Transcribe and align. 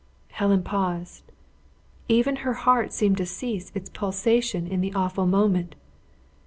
Helen 0.31 0.63
paused 0.63 1.21
even 2.07 2.37
her 2.37 2.53
heart 2.53 2.91
seemed 2.91 3.17
to 3.17 3.25
cease 3.27 3.71
its 3.75 3.87
pulsation 3.91 4.65
in 4.65 4.81
the 4.81 4.95
awful 4.95 5.27
moment. 5.27 5.75